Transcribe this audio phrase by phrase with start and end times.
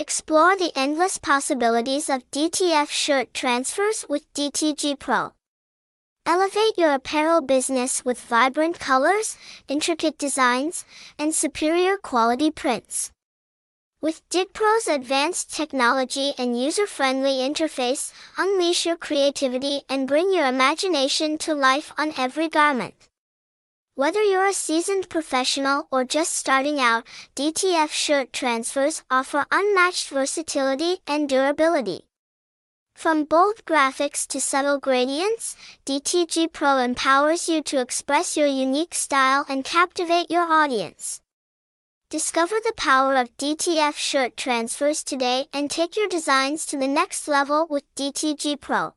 [0.00, 5.32] Explore the endless possibilities of DTF shirt transfers with DTG Pro.
[6.24, 10.84] Elevate your apparel business with vibrant colors, intricate designs,
[11.18, 13.10] and superior quality prints.
[14.00, 21.38] With DTG Pro's advanced technology and user-friendly interface, unleash your creativity and bring your imagination
[21.38, 22.94] to life on every garment.
[23.98, 27.04] Whether you're a seasoned professional or just starting out,
[27.34, 32.06] DTF shirt transfers offer unmatched versatility and durability.
[32.94, 39.44] From bold graphics to subtle gradients, DTG Pro empowers you to express your unique style
[39.48, 41.20] and captivate your audience.
[42.08, 47.26] Discover the power of DTF shirt transfers today and take your designs to the next
[47.26, 48.94] level with DTG Pro.